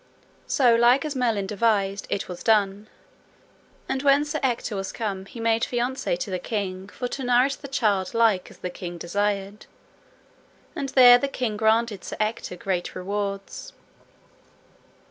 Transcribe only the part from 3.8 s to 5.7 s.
And when Sir Ector was come he made